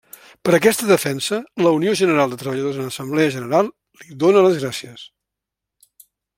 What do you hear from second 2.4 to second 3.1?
Treballadors en